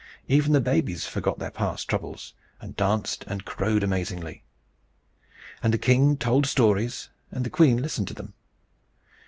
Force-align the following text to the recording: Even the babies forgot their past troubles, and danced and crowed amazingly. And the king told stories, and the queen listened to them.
Even 0.27 0.51
the 0.51 0.59
babies 0.59 1.05
forgot 1.05 1.37
their 1.37 1.51
past 1.51 1.87
troubles, 1.87 2.33
and 2.59 2.75
danced 2.75 3.23
and 3.27 3.45
crowed 3.45 3.83
amazingly. 3.83 4.41
And 5.61 5.71
the 5.71 5.77
king 5.77 6.17
told 6.17 6.47
stories, 6.47 7.09
and 7.29 7.45
the 7.45 7.51
queen 7.51 7.77
listened 7.83 8.07
to 8.07 8.15
them. 8.15 8.33